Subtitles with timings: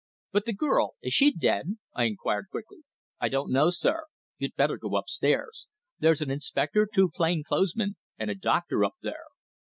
[0.31, 2.79] "But the girl is she dead?" I inquired quickly.
[3.19, 4.05] "I don't know, sir.
[4.39, 5.67] You'd better go upstairs.
[5.99, 9.25] There's an inspector, two plain clothes men, and a doctor up there."